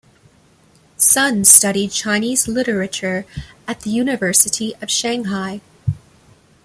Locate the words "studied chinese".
1.45-2.47